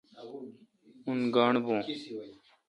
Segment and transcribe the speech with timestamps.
[1.05, 1.75] اون گاݨڈ بھو۔